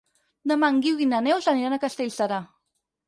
[0.51, 2.41] Demà en Guiu i na Neus aniran a Castellserà.